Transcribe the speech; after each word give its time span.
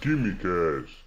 Quimicast. 0.00 1.04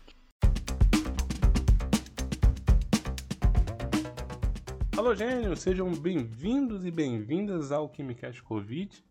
Alô, 4.96 5.16
gênios! 5.16 5.62
Sejam 5.62 5.92
bem-vindos 5.92 6.86
e 6.86 6.92
bem-vindas 6.92 7.72
ao 7.72 7.90
Quimicast 7.90 8.44
Covid. 8.44 9.04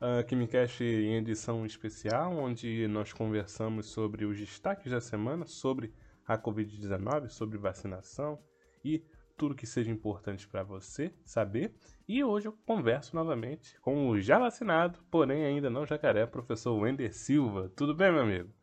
Uh, 0.00 0.26
Quimicast 0.26 0.82
em 0.82 1.18
edição 1.18 1.64
especial, 1.64 2.36
onde 2.36 2.88
nós 2.88 3.12
conversamos 3.12 3.86
sobre 3.86 4.24
os 4.24 4.36
destaques 4.36 4.90
da 4.90 5.00
semana, 5.00 5.46
sobre 5.46 5.94
a 6.26 6.36
Covid-19, 6.36 7.28
sobre 7.28 7.58
vacinação 7.58 8.40
e 8.84 9.04
tudo 9.36 9.54
que 9.54 9.68
seja 9.68 9.88
importante 9.88 10.48
para 10.48 10.64
você 10.64 11.14
saber. 11.24 11.72
E 12.08 12.24
hoje 12.24 12.48
eu 12.48 12.58
converso 12.66 13.14
novamente 13.14 13.78
com 13.82 14.08
o 14.08 14.20
já 14.20 14.36
vacinado, 14.36 14.98
porém 15.08 15.44
ainda 15.44 15.70
não 15.70 15.86
jacaré, 15.86 16.26
professor 16.26 16.76
Wender 16.76 17.14
Silva. 17.14 17.70
Tudo 17.76 17.94
bem, 17.94 18.10
meu 18.10 18.22
amigo? 18.22 18.57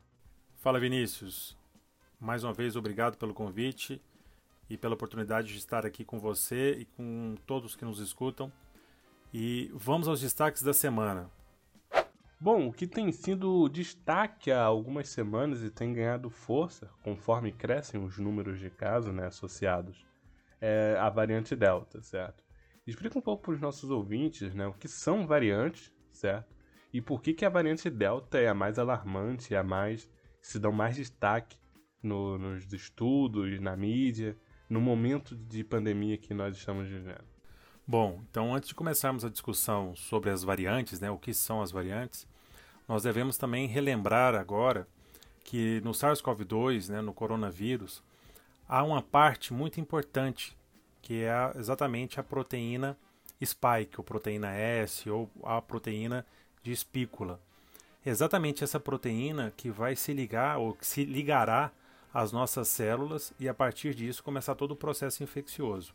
Fala, 0.66 0.80
Vinícius. 0.80 1.56
Mais 2.20 2.44
uma 2.44 2.52
vez, 2.52 2.76
obrigado 2.76 3.20
pelo 3.20 3.36
convite 3.36 4.02
e 4.68 4.76
pela 4.76 4.96
oportunidade 4.96 5.50
de 5.50 5.60
estar 5.60 5.86
aqui 5.86 6.04
com 6.04 6.18
você 6.18 6.72
e 6.80 6.86
com 6.86 7.36
todos 7.46 7.76
que 7.76 7.86
nos 7.86 8.00
escutam 8.00 8.52
e 9.32 9.70
vamos 9.76 10.08
aos 10.08 10.22
destaques 10.22 10.64
da 10.64 10.74
semana. 10.74 11.30
Bom, 12.40 12.68
o 12.68 12.74
que 12.74 12.88
tem 12.88 13.12
sido 13.12 13.70
destaque 13.70 14.52
há 14.52 14.64
algumas 14.64 15.08
semanas 15.08 15.62
e 15.62 15.70
tem 15.70 15.94
ganhado 15.94 16.32
força 16.32 16.90
conforme 17.04 17.52
crescem 17.52 18.04
os 18.04 18.18
números 18.18 18.58
de 18.58 18.72
casos 18.72 19.14
né, 19.14 19.28
associados 19.28 20.04
é 20.60 20.98
a 21.00 21.12
variante 21.12 21.56
Delta, 21.56 22.02
certo? 22.02 22.44
Explica 22.88 23.20
um 23.20 23.22
pouco 23.22 23.44
para 23.44 23.54
os 23.54 23.62
nossos 23.62 23.92
ouvintes 23.92 24.56
né, 24.56 24.66
o 24.66 24.74
que 24.74 24.88
são 24.88 25.28
variantes, 25.28 25.94
certo? 26.12 26.56
E 26.92 27.00
por 27.02 27.22
que, 27.22 27.36
que 27.36 27.46
a 27.46 27.50
variante 27.50 27.88
Delta 27.88 28.40
é 28.40 28.48
a 28.48 28.56
mais 28.56 28.80
alarmante, 28.80 29.54
é 29.54 29.60
a 29.60 29.64
mais 29.64 30.10
se 30.46 30.60
dão 30.60 30.72
mais 30.72 30.96
destaque 30.96 31.58
no, 32.04 32.38
nos 32.38 32.72
estudos, 32.72 33.60
na 33.60 33.76
mídia, 33.76 34.38
no 34.70 34.80
momento 34.80 35.36
de 35.36 35.64
pandemia 35.64 36.20
que 36.20 36.36
nós 36.36 36.56
estamos 36.56 36.88
vivendo. 36.88 37.26
Bom, 37.86 38.22
então 38.30 38.54
antes 38.54 38.70
de 38.70 38.76
começarmos 38.76 39.26
a 39.26 39.30
discussão 39.30 39.96
sobre 39.96 40.30
as 40.30 40.44
variantes, 40.44 41.00
né, 41.00 41.10
o 41.10 41.18
que 41.18 41.34
são 41.34 41.64
as 41.64 41.72
variantes, 41.72 42.28
nós 42.88 43.02
devemos 43.02 43.38
também 43.38 43.68
relembrar 43.68 44.36
agora 44.36 44.88
que 45.44 45.82
no 45.84 45.92
SARS-CoV-2, 45.92 46.90
né, 46.90 47.02
no 47.02 47.14
coronavírus, 47.14 48.04
há 48.70 48.84
uma 48.84 49.02
parte 49.02 49.52
muito 49.52 49.82
importante 49.82 50.56
que 51.02 51.24
é 51.24 51.54
exatamente 51.56 52.20
a 52.20 52.24
proteína 52.24 52.96
spike, 53.44 53.98
ou 53.98 54.04
proteína 54.04 54.54
S, 54.54 55.10
ou 55.10 55.28
a 55.44 55.60
proteína 55.60 56.24
de 56.62 56.72
espícula. 56.72 57.42
Exatamente 58.06 58.64
essa 58.64 58.80
proteína 58.80 59.52
que 59.58 59.72
vai 59.72 59.96
se 59.96 60.14
ligar 60.14 60.60
ou 60.60 60.74
que 60.74 60.86
se 60.86 61.04
ligará 61.04 61.72
às 62.14 62.32
nossas 62.32 62.68
células 62.68 63.34
e 63.40 63.50
a 63.50 63.54
partir 63.54 63.96
disso 63.96 64.24
começar 64.24 64.54
todo 64.56 64.72
o 64.72 64.76
processo 64.76 65.24
infeccioso. 65.24 65.94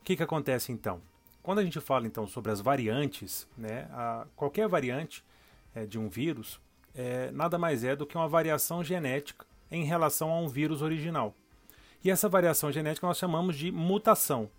O 0.00 0.04
que, 0.04 0.14
que 0.14 0.22
acontece 0.22 0.70
então? 0.72 1.00
Quando 1.42 1.60
a 1.60 1.64
gente 1.64 1.80
fala 1.80 2.06
então 2.06 2.26
sobre 2.26 2.52
as 2.52 2.60
variantes, 2.60 3.48
né, 3.56 3.88
a, 3.92 4.26
qualquer 4.36 4.68
variante 4.68 5.24
é, 5.74 5.86
de 5.86 5.98
um 5.98 6.08
vírus 6.08 6.60
é, 6.94 7.30
nada 7.30 7.58
mais 7.58 7.82
é 7.82 7.96
do 7.96 8.06
que 8.06 8.16
uma 8.16 8.28
variação 8.28 8.84
genética 8.84 9.46
em 9.70 9.84
relação 9.84 10.30
a 10.30 10.38
um 10.38 10.48
vírus 10.48 10.82
original. 10.82 11.34
E 12.04 12.10
essa 12.10 12.28
variação 12.28 12.70
genética 12.70 13.06
nós 13.06 13.16
chamamos 13.16 13.56
de 13.56 13.72
mutação. 13.72 14.50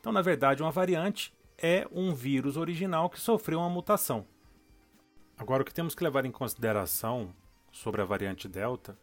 Então, 0.00 0.12
na 0.12 0.22
verdade, 0.22 0.62
uma 0.62 0.70
variante 0.70 1.32
é 1.58 1.86
um 1.92 2.14
vírus 2.14 2.56
original 2.56 3.10
que 3.10 3.20
sofreu 3.20 3.58
uma 3.58 3.68
mutação. 3.68 4.26
Agora, 5.36 5.62
o 5.62 5.66
que 5.66 5.74
temos 5.74 5.94
que 5.94 6.04
levar 6.04 6.24
em 6.24 6.30
consideração 6.30 7.34
sobre 7.72 8.00
a 8.00 8.04
variante 8.04 8.48
Delta 8.48 8.96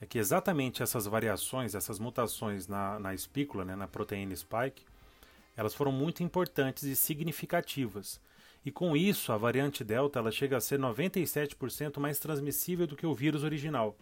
é 0.00 0.06
que 0.06 0.18
exatamente 0.18 0.82
essas 0.82 1.06
variações, 1.06 1.74
essas 1.74 1.98
mutações 1.98 2.66
na, 2.66 2.98
na 2.98 3.14
espícula, 3.14 3.64
né, 3.64 3.76
na 3.76 3.86
proteína 3.86 4.34
spike, 4.34 4.84
elas 5.56 5.74
foram 5.74 5.92
muito 5.92 6.22
importantes 6.22 6.84
e 6.84 6.94
significativas. 6.94 8.20
E 8.64 8.70
com 8.70 8.96
isso, 8.96 9.32
a 9.32 9.36
variante 9.36 9.82
Delta 9.84 10.18
ela 10.18 10.30
chega 10.30 10.56
a 10.56 10.60
ser 10.60 10.78
97% 10.78 11.98
mais 11.98 12.18
transmissível 12.18 12.86
do 12.86 12.96
que 12.96 13.06
o 13.06 13.14
vírus 13.14 13.44
original. 13.44 13.96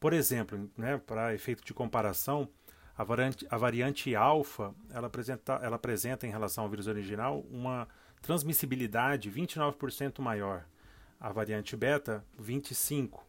Por 0.00 0.12
exemplo, 0.12 0.70
né, 0.76 0.98
para 0.98 1.34
efeito 1.34 1.64
de 1.64 1.72
comparação, 1.72 2.48
a 2.96 3.04
variante, 3.04 3.46
a 3.50 3.56
variante 3.56 4.14
alfa 4.14 4.74
ela 4.90 5.06
apresenta, 5.06 5.60
ela 5.62 5.76
apresenta 5.76 6.26
em 6.26 6.30
relação 6.30 6.64
ao 6.64 6.70
vírus 6.70 6.86
original 6.86 7.40
uma 7.50 7.88
transmissibilidade 8.20 9.30
29% 9.30 10.20
maior. 10.20 10.66
A 11.22 11.30
variante 11.30 11.76
beta, 11.76 12.24
25%. 12.40 13.20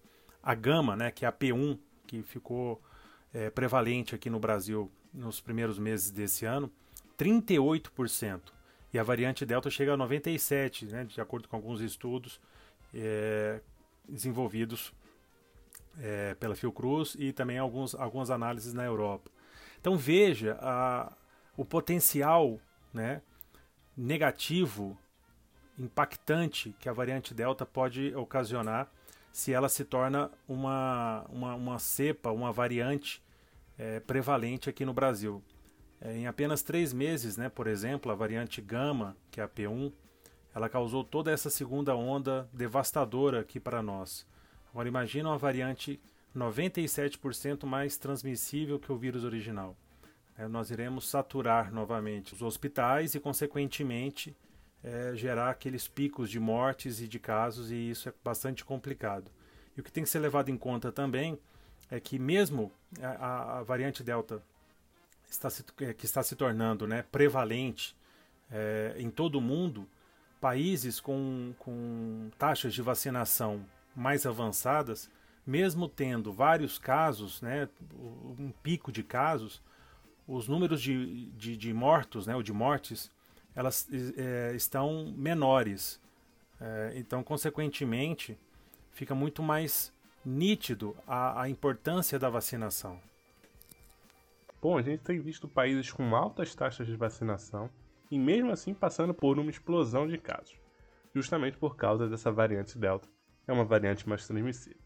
A 0.42 0.56
gama, 0.56 0.96
né, 0.96 1.12
que 1.12 1.26
é 1.26 1.28
a 1.28 1.32
P1, 1.32 1.78
que 2.08 2.24
ficou 2.24 2.82
é, 3.32 3.52
prevalente 3.52 4.16
aqui 4.16 4.32
no 4.32 4.40
Brasil 4.40 4.92
nos 5.14 5.40
primeiros 5.40 5.78
meses 5.78 6.10
desse 6.10 6.44
ano, 6.44 6.72
38%. 7.18 8.42
E 8.92 8.98
a 8.98 9.04
variante 9.04 9.46
Delta 9.46 9.70
chega 9.70 9.94
a 9.94 9.98
97%, 9.98 10.90
né, 10.90 11.04
de 11.04 11.22
acordo 11.22 11.48
com 11.48 11.56
alguns 11.56 11.82
estudos 11.82 12.42
é, 12.94 13.62
desenvolvidos 14.10 14.92
é, 16.00 16.34
pela 16.36 16.56
Fiocruz 16.56 17.16
e 17.20 17.32
também 17.32 17.60
alguns, 17.60 17.94
algumas 17.94 18.32
análises 18.32 18.74
na 18.74 18.84
Europa. 18.84 19.30
Então 19.80 19.96
veja 19.96 20.58
a, 20.60 21.16
o 21.56 21.64
potencial 21.64 22.60
né, 22.92 23.22
negativo, 23.96 24.98
impactante 25.78 26.76
que 26.80 26.88
a 26.88 26.94
variante 26.94 27.34
Delta 27.34 27.66
pode 27.66 28.16
ocasionar 28.16 28.92
se 29.32 29.52
ela 29.52 29.68
se 29.68 29.84
torna 29.84 30.30
uma, 30.48 31.26
uma, 31.30 31.56
uma 31.56 31.80
cepa, 31.80 32.30
uma 32.30 32.52
variante 32.52 33.22
é, 33.78 34.00
prevalente 34.00 34.70
aqui 34.70 34.86
no 34.86 34.94
Brasil. 34.94 35.44
É, 36.00 36.16
em 36.16 36.28
apenas 36.28 36.62
três 36.62 36.94
meses, 36.94 37.38
né, 37.38 37.50
por 37.50 37.66
exemplo, 37.66 38.12
a 38.12 38.16
variante 38.16 38.62
Gama, 38.62 39.18
que 39.32 39.42
é 39.42 39.44
a 39.44 39.48
P1, 39.48 39.92
ela 40.54 40.70
causou 40.70 41.04
toda 41.04 41.32
essa 41.32 41.50
segunda 41.50 41.96
onda 41.96 42.48
devastadora 42.54 43.40
aqui 43.40 43.60
para 43.60 43.82
nós. 43.82 44.26
Agora 44.70 44.88
imagina 44.88 45.30
uma 45.30 45.38
variante 45.38 46.00
97% 46.36 47.66
mais 47.66 47.98
transmissível 47.98 48.80
que 48.80 48.92
o 48.92 48.98
vírus 48.98 49.24
original. 49.24 49.76
É, 50.38 50.48
nós 50.48 50.72
iremos 50.72 51.08
saturar 51.08 51.72
novamente 51.72 52.34
os 52.34 52.42
hospitais 52.42 53.16
e, 53.16 53.20
consequentemente, 53.20 54.36
é, 54.84 55.16
gerar 55.16 55.50
aqueles 55.50 55.88
picos 55.88 56.30
de 56.30 56.40
mortes 56.40 57.00
e 57.00 57.08
de 57.08 57.20
casos, 57.20 57.72
e 57.72 57.90
isso 57.90 58.10
é 58.10 58.14
bastante 58.24 58.66
complicado. 58.66 59.32
E 59.76 59.82
o 59.82 59.84
que 59.84 59.92
tem 59.92 60.04
que 60.04 60.10
ser 60.10 60.20
levado 60.20 60.50
em 60.50 60.58
conta 60.58 60.92
também 60.92 61.40
é 61.90 62.00
que, 62.00 62.20
mesmo 62.20 62.72
a, 63.02 63.60
a 63.60 63.64
variante 63.64 64.04
Delta 64.04 64.44
está 65.30 65.50
se, 65.50 65.64
é, 65.82 65.94
que 65.94 66.06
está 66.06 66.22
se 66.22 66.36
tornando 66.36 66.86
né, 66.88 67.04
prevalente 67.12 67.96
é, 68.52 68.96
em 68.98 69.10
todo 69.10 69.36
o 69.36 69.42
mundo, 69.42 69.88
países 70.40 71.00
com, 71.00 71.54
com 71.58 72.30
taxas 72.38 72.74
de 72.74 72.82
vacinação 72.82 73.66
mais 73.96 74.26
avançadas 74.26 75.10
mesmo 75.46 75.90
tendo 75.90 76.32
vários 76.32 76.80
casos, 76.80 77.42
né, 77.42 77.68
um 78.40 78.52
pico 78.64 78.92
de 78.92 79.04
casos, 79.04 79.62
os 80.28 80.48
números 80.48 80.82
de, 80.82 81.26
de, 81.32 81.58
de 81.58 81.74
mortos, 81.74 82.26
né, 82.26 82.36
ou 82.36 82.42
de 82.42 82.54
mortes, 82.54 83.12
elas 83.56 83.88
é, 84.18 84.54
estão 84.56 85.14
menores. 85.16 86.02
É, 86.60 86.94
então, 86.96 87.24
consequentemente, 87.24 88.38
fica 88.92 89.14
muito 89.14 89.42
mais 89.44 89.94
nítido 90.26 90.96
a, 91.08 91.42
a 91.42 91.50
importância 91.50 92.18
da 92.18 92.30
vacinação. 92.30 93.00
Bom, 94.62 94.78
a 94.78 94.82
gente 94.82 95.02
tem 95.02 95.20
visto 95.20 95.48
países 95.48 95.92
com 95.92 96.16
altas 96.16 96.56
taxas 96.56 96.88
de 96.88 96.96
vacinação 96.96 97.70
e 98.10 98.18
mesmo 98.18 98.52
assim 98.52 98.74
passando 98.74 99.14
por 99.14 99.38
uma 99.38 99.50
explosão 99.50 100.08
de 100.08 100.18
casos, 100.18 100.56
justamente 101.14 101.58
por 101.58 101.76
causa 101.76 102.08
dessa 102.08 102.32
variante 102.32 102.78
Delta. 102.78 103.10
É 103.46 103.52
uma 103.52 103.66
variante 103.66 104.08
mais 104.08 104.26
transmissível 104.26 104.84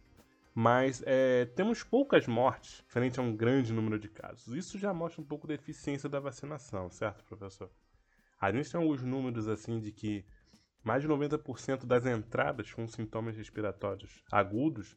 mas 0.60 1.04
é, 1.06 1.46
temos 1.46 1.84
poucas 1.84 2.26
mortes 2.26 2.84
frente 2.88 3.20
a 3.20 3.22
um 3.22 3.32
grande 3.36 3.72
número 3.72 4.00
de 4.00 4.08
casos. 4.08 4.56
Isso 4.56 4.80
já 4.80 4.92
mostra 4.92 5.22
um 5.22 5.24
pouco 5.24 5.46
da 5.46 5.54
eficiência 5.54 6.10
da 6.10 6.20
vacinação, 6.20 6.90
certo, 6.90 7.24
professor? 7.26 7.70
A 8.40 8.52
gente 8.52 8.72
tem 8.72 8.80
alguns 8.80 9.02
números 9.02 9.48
assim 9.48 9.80
de 9.80 9.92
que 9.92 10.26
mais 10.84 11.02
de 11.02 11.08
90% 11.08 11.86
das 11.86 12.06
entradas 12.06 12.72
com 12.72 12.88
sintomas 12.88 13.36
respiratórios 13.36 14.24
agudos 14.32 14.96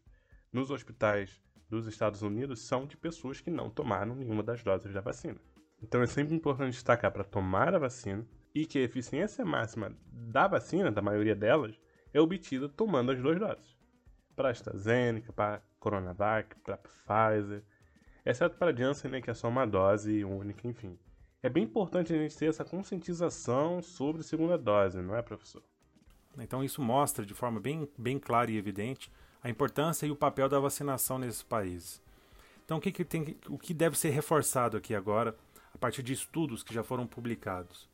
nos 0.53 0.71
hospitais 0.71 1.41
dos 1.69 1.87
Estados 1.87 2.23
Unidos 2.23 2.61
são 2.61 2.87
de 2.87 2.97
pessoas 2.97 3.41
que 3.41 3.51
não 3.51 3.71
tomaram 3.71 4.15
nenhuma 4.15 4.43
das 4.43 4.63
doses 4.63 4.93
da 4.93 5.01
vacina. 5.01 5.41
Então 5.83 6.03
é 6.03 6.07
sempre 6.07 6.35
importante 6.35 6.75
destacar 6.75 7.11
para 7.11 7.25
tomar 7.25 7.75
a 7.75 7.79
vacina 7.79 8.27
e 8.55 8.67
que 8.67 8.79
a 8.79 8.83
eficiência 8.83 9.45
máxima 9.45 9.97
da 10.07 10.47
vacina, 10.47 10.91
da 10.91 11.01
maioria 11.01 11.35
delas, 11.35 11.81
é 12.13 12.21
obtida 12.21 12.69
tomando 12.69 13.13
as 13.13 13.21
duas 13.21 13.39
doses 13.39 13.79
para 14.37 14.51
AstraZeneca, 14.51 15.33
para 15.33 15.63
Coronavac, 15.79 16.57
para 16.61 16.79
Pfizer, 16.79 17.63
exceto 18.25 18.57
para 18.57 18.75
Janssen, 18.77 19.11
né, 19.11 19.21
que 19.21 19.31
é 19.31 19.35
só 19.35 19.49
uma 19.49 19.67
dose 19.67 20.25
única, 20.25 20.67
enfim. 20.67 20.99
É 21.43 21.49
bem 21.49 21.65
importante 21.65 22.13
a 22.13 22.17
gente 22.17 22.37
ter 22.37 22.51
essa 22.51 22.65
conscientização 22.65 23.83
sobre 23.83 24.23
segunda 24.23 24.59
dose, 24.59 25.01
não 25.01 25.17
é, 25.17 25.23
professor? 25.23 25.63
Então 26.39 26.63
isso 26.63 26.83
mostra 26.83 27.25
de 27.25 27.33
forma 27.33 27.59
bem, 27.59 27.89
bem 27.97 28.19
clara 28.19 28.51
e 28.51 28.59
evidente 28.59 29.11
a 29.43 29.49
importância 29.49 30.05
e 30.05 30.11
o 30.11 30.17
papel 30.17 30.51
da 30.51 30.61
vacinação 30.61 31.19
nesses 31.19 31.43
países. 31.43 32.03
Então 32.65 32.77
o 32.77 32.81
que, 32.81 32.93
que 32.93 33.05
tem, 33.07 33.39
o 33.49 33.59
que 33.59 33.73
deve 33.73 33.97
ser 33.99 34.11
reforçado 34.11 34.77
aqui 34.77 34.95
agora, 34.95 35.35
a 35.75 35.79
partir 35.79 36.03
de 36.03 36.13
estudos 36.13 36.63
que 36.63 36.75
já 36.75 36.83
foram 36.83 37.07
publicados? 37.07 37.89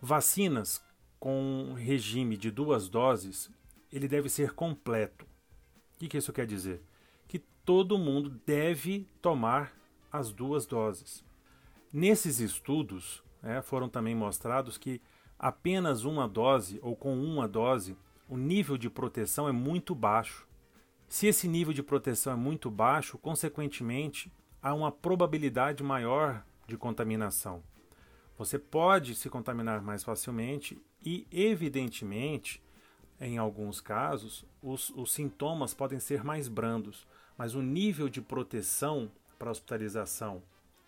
Vacinas 0.00 0.82
com 1.18 1.74
regime 1.76 2.36
de 2.36 2.50
duas 2.50 2.90
doses, 2.90 3.50
ele 3.90 4.06
deve 4.06 4.28
ser 4.28 4.52
completo. 4.52 5.24
O 5.94 5.98
que, 5.98 6.08
que 6.08 6.18
isso 6.18 6.32
quer 6.32 6.46
dizer? 6.46 6.82
Que 7.26 7.38
todo 7.64 7.98
mundo 7.98 8.38
deve 8.46 9.08
tomar 9.22 9.74
as 10.12 10.30
duas 10.30 10.66
doses. 10.66 11.24
Nesses 11.92 12.38
estudos, 12.38 13.20
é, 13.42 13.60
foram 13.60 13.88
também 13.88 14.14
mostrados 14.14 14.78
que 14.78 15.02
apenas 15.36 16.04
uma 16.04 16.28
dose 16.28 16.78
ou 16.82 16.94
com 16.94 17.14
uma 17.14 17.48
dose, 17.48 17.96
o 18.28 18.36
nível 18.36 18.76
de 18.78 18.88
proteção 18.88 19.48
é 19.48 19.52
muito 19.52 19.92
baixo. 19.92 20.46
Se 21.08 21.26
esse 21.26 21.48
nível 21.48 21.72
de 21.72 21.82
proteção 21.82 22.32
é 22.32 22.36
muito 22.36 22.70
baixo, 22.70 23.18
consequentemente, 23.18 24.32
há 24.62 24.72
uma 24.72 24.92
probabilidade 24.92 25.82
maior 25.82 26.44
de 26.68 26.76
contaminação. 26.76 27.60
Você 28.38 28.56
pode 28.56 29.16
se 29.16 29.28
contaminar 29.28 29.82
mais 29.82 30.04
facilmente 30.04 30.80
e, 31.04 31.26
evidentemente, 31.32 32.62
em 33.20 33.36
alguns 33.36 33.80
casos, 33.80 34.46
os, 34.62 34.90
os 34.90 35.12
sintomas 35.12 35.74
podem 35.74 35.98
ser 35.98 36.22
mais 36.22 36.46
brandos, 36.46 37.04
mas 37.36 37.56
o 37.56 37.62
nível 37.62 38.08
de 38.08 38.22
proteção 38.22 39.10
para 39.36 39.50
hospitalização 39.50 40.40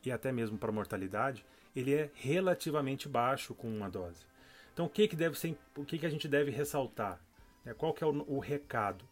e 0.04 0.12
até 0.12 0.32
mesmo 0.32 0.58
para 0.58 0.72
mortalidade, 0.72 1.44
ele 1.75 1.94
é 1.94 2.10
relativamente 2.14 3.08
baixo 3.08 3.54
com 3.54 3.69
uma 3.69 3.88
dose. 3.88 4.25
Então, 4.72 4.87
o 4.87 4.88
que, 4.88 5.06
que 5.06 5.16
deve 5.16 5.38
ser, 5.38 5.56
o 5.76 5.84
que, 5.84 5.99
que 5.99 6.06
a 6.06 6.10
gente 6.10 6.26
deve 6.26 6.50
ressaltar? 6.50 7.20
É, 7.64 7.75
qual 7.75 7.93
que 7.93 8.02
é 8.02 8.06
o, 8.06 8.25
o 8.26 8.38
recado? 8.38 9.04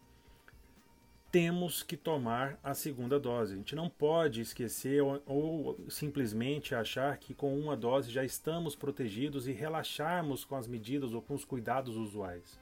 Temos 1.31 1.81
que 1.81 1.95
tomar 1.95 2.59
a 2.61 2.73
segunda 2.73 3.19
dose. 3.19 3.53
A 3.53 3.57
gente 3.57 3.75
não 3.75 3.89
pode 3.89 4.41
esquecer 4.41 5.01
ou, 5.01 5.21
ou 5.25 5.89
simplesmente 5.89 6.75
achar 6.75 7.17
que 7.17 7.33
com 7.33 7.57
uma 7.57 7.77
dose 7.77 8.11
já 8.11 8.23
estamos 8.25 8.75
protegidos 8.75 9.47
e 9.47 9.51
relaxarmos 9.51 10.43
com 10.43 10.55
as 10.55 10.67
medidas 10.67 11.13
ou 11.13 11.21
com 11.21 11.33
os 11.33 11.45
cuidados 11.45 11.95
usuais. 11.95 12.59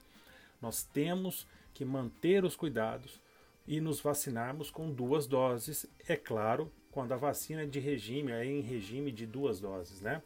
Nós 0.61 0.83
temos 0.83 1.47
que 1.73 1.83
manter 1.83 2.43
os 2.43 2.55
cuidados 2.55 3.19
e 3.65 3.79
nos 3.79 4.01
vacinarmos 4.01 4.69
com 4.69 4.91
duas 4.91 5.25
doses, 5.25 5.85
é 6.07 6.15
claro, 6.15 6.71
quando 6.91 7.13
a 7.13 7.17
vacina 7.17 7.63
é 7.63 7.65
de 7.65 7.79
regime 7.79 8.31
é 8.31 8.45
em 8.45 8.61
regime 8.61 9.11
de 9.11 9.25
duas 9.25 9.59
doses, 9.59 10.01
né? 10.01 10.21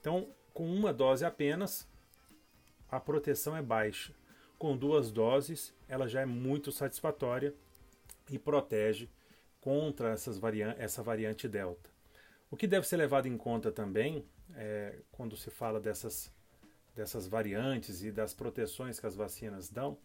Então, 0.00 0.28
com 0.52 0.66
uma 0.66 0.92
dose 0.92 1.24
apenas, 1.24 1.88
a 2.88 3.00
proteção 3.00 3.56
é 3.56 3.62
baixa. 3.62 4.14
Com 4.58 4.76
duas 4.76 5.10
doses, 5.10 5.74
ela 5.88 6.06
já 6.06 6.20
é 6.20 6.26
muito 6.26 6.70
satisfatória 6.70 7.54
e 8.30 8.38
protege 8.38 9.08
contra 9.60 10.10
essas 10.10 10.38
varian 10.38 10.74
essa 10.78 11.02
variante 11.02 11.48
Delta. 11.48 11.90
O 12.50 12.56
que 12.56 12.66
deve 12.66 12.86
ser 12.86 12.98
levado 12.98 13.26
em 13.26 13.36
conta 13.36 13.72
também, 13.72 14.24
é, 14.54 15.00
quando 15.10 15.36
se 15.36 15.50
fala 15.50 15.80
dessas, 15.80 16.30
dessas 16.94 17.26
variantes 17.26 18.04
e 18.04 18.12
das 18.12 18.32
proteções 18.32 19.00
que 19.00 19.06
as 19.06 19.16
vacinas 19.16 19.68
dão, 19.70 19.98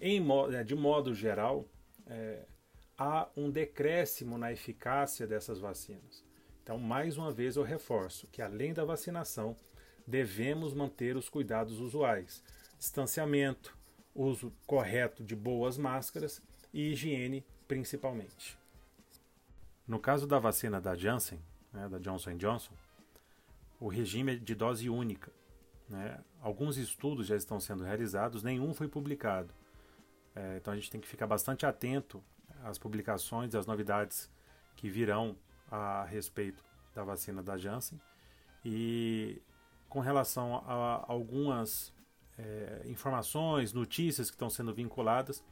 em, 0.00 0.22
é, 0.54 0.62
de 0.62 0.74
modo 0.74 1.14
geral, 1.14 1.66
é, 2.06 2.44
há 3.00 3.26
um 3.34 3.50
decréscimo 3.50 4.36
na 4.36 4.52
eficácia 4.52 5.26
dessas 5.26 5.58
vacinas. 5.58 6.22
Então, 6.62 6.78
mais 6.78 7.16
uma 7.16 7.32
vez, 7.32 7.56
eu 7.56 7.62
reforço 7.62 8.26
que, 8.26 8.42
além 8.42 8.74
da 8.74 8.84
vacinação, 8.84 9.56
devemos 10.06 10.74
manter 10.74 11.16
os 11.16 11.30
cuidados 11.30 11.80
usuais: 11.80 12.44
distanciamento, 12.78 13.74
uso 14.14 14.52
correto 14.66 15.24
de 15.24 15.34
boas 15.34 15.78
máscaras 15.78 16.42
e 16.74 16.92
higiene, 16.92 17.42
principalmente. 17.66 18.58
No 19.88 19.98
caso 19.98 20.26
da 20.26 20.38
vacina 20.38 20.78
da 20.78 20.94
Janssen, 20.94 21.40
né, 21.72 21.88
da 21.88 21.98
Johnson 21.98 22.36
Johnson, 22.36 22.74
o 23.80 23.88
regime 23.88 24.34
é 24.34 24.36
de 24.36 24.54
dose 24.54 24.90
única. 24.90 25.32
Né? 25.88 26.20
Alguns 26.42 26.76
estudos 26.76 27.26
já 27.26 27.34
estão 27.34 27.58
sendo 27.58 27.82
realizados, 27.82 28.42
nenhum 28.42 28.74
foi 28.74 28.88
publicado. 28.88 29.52
É, 30.40 30.56
então 30.56 30.72
a 30.72 30.76
gente 30.76 30.90
tem 30.90 31.00
que 31.00 31.06
ficar 31.06 31.26
bastante 31.26 31.66
atento 31.66 32.22
as 32.64 32.78
publicações 32.78 33.52
e 33.52 33.58
as 33.58 33.66
novidades 33.66 34.30
que 34.74 34.88
virão 34.88 35.36
a 35.70 36.04
respeito 36.04 36.64
da 36.94 37.04
vacina 37.04 37.42
da 37.42 37.58
Janssen. 37.58 38.00
E 38.64 39.40
com 39.88 40.00
relação 40.00 40.56
a 40.66 41.04
algumas 41.06 41.92
é, 42.38 42.82
informações, 42.86 43.72
notícias 43.72 44.30
que 44.30 44.34
estão 44.34 44.48
sendo 44.48 44.72
vinculadas, 44.72 45.44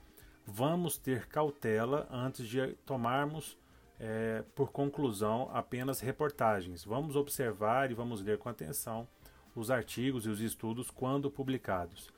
vamos 0.47 0.97
ter 0.97 1.27
cautela 1.27 2.09
antes 2.11 2.47
de 2.49 2.75
tomarmos, 2.87 3.59
é, 4.01 4.45
por 4.55 4.71
conclusão, 4.71 5.51
apenas 5.53 6.01
reportagens. 6.01 6.85
Vamos 6.85 7.17
observar 7.17 7.91
e 7.91 7.95
vamos 7.95 8.23
ler 8.23 8.39
com 8.39 8.49
atenção 8.49 9.09
os 9.55 9.71
artigos 9.71 10.25
e 10.25 10.29
os 10.29 10.41
estudos 10.41 10.91
quando 10.91 11.31
publicados. 11.31 12.13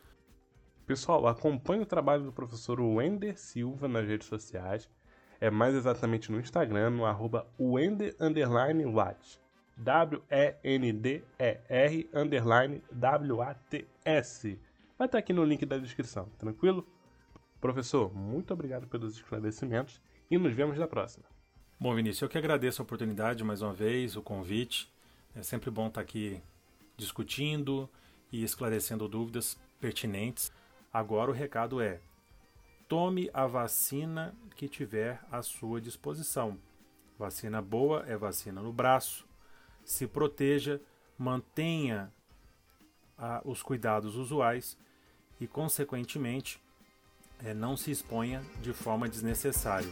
Pessoal, 0.91 1.25
acompanhe 1.29 1.85
o 1.85 1.87
trabalho 1.87 2.25
do 2.25 2.33
professor 2.33 2.81
Wender 2.81 3.39
Silva 3.39 3.87
nas 3.87 4.05
redes 4.05 4.27
sociais. 4.27 4.91
É 5.41 5.49
mais 5.49 5.73
exatamente 5.73 6.33
no 6.33 6.41
Instagram, 6.41 6.91
no 6.91 7.05
arroba. 7.05 7.47
W-E-N-D-E-R 9.77 10.51
underline 12.13 12.83
W-A-T-S. 12.91 14.59
Vai 14.99 15.07
estar 15.07 15.19
aqui 15.19 15.33
no 15.33 15.45
link 15.45 15.65
da 15.65 15.79
descrição, 15.79 16.29
tranquilo? 16.37 16.85
Professor, 17.61 18.13
muito 18.13 18.53
obrigado 18.53 18.89
pelos 18.89 19.15
esclarecimentos 19.15 20.01
e 20.29 20.37
nos 20.37 20.53
vemos 20.53 20.77
na 20.77 20.89
próxima. 20.89 21.25
Bom, 21.79 21.95
Vinícius, 21.95 22.23
eu 22.23 22.29
que 22.29 22.37
agradeço 22.37 22.83
a 22.83 22.85
oportunidade 22.85 23.45
mais 23.45 23.63
uma 23.63 23.73
vez, 23.73 24.17
o 24.17 24.23
convite. 24.23 24.93
É 25.37 25.43
sempre 25.45 25.71
bom 25.71 25.87
estar 25.87 26.01
aqui 26.01 26.43
discutindo 26.97 27.89
e 28.33 28.43
esclarecendo 28.43 29.07
dúvidas 29.07 29.57
pertinentes. 29.81 30.51
Agora 30.93 31.31
o 31.31 31.35
recado 31.35 31.81
é: 31.81 32.01
tome 32.89 33.31
a 33.33 33.47
vacina 33.47 34.35
que 34.57 34.69
tiver 34.69 35.21
à 35.31 35.43
sua 35.43 35.81
disposição. 35.81 36.59
Vacina 37.19 37.61
boa 37.63 38.05
é 38.07 38.17
vacina 38.17 38.61
no 38.61 38.73
braço. 38.73 39.27
Se 39.85 40.07
proteja, 40.07 40.81
mantenha 41.19 42.13
ah, 43.17 43.41
os 43.45 43.63
cuidados 43.63 44.17
usuais 44.17 44.77
e, 45.41 45.47
consequentemente, 45.47 46.61
é, 47.45 47.55
não 47.55 47.77
se 47.77 47.91
exponha 47.91 48.43
de 48.61 48.73
forma 48.73 49.09
desnecessária. 49.09 49.91